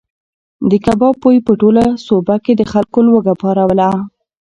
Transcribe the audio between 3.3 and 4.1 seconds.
پاروله.